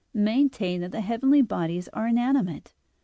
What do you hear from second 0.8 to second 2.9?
that the heavenly bodies are inanimate.